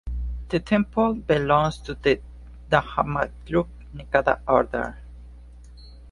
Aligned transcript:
The 0.49 0.59
temple 0.59 1.13
belongs 1.13 1.77
to 1.81 1.93
the 1.93 2.19
Dhammayuttika 2.71 3.67
Nikaya 3.93 4.39
order. 4.47 4.95